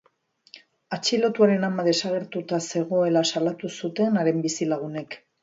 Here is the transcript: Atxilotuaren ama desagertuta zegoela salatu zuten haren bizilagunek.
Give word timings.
Atxilotuaren 0.95 1.67
ama 1.67 1.85
desagertuta 1.87 2.59
zegoela 2.73 3.25
salatu 3.35 3.73
zuten 3.83 4.19
haren 4.25 4.43
bizilagunek. 4.49 5.21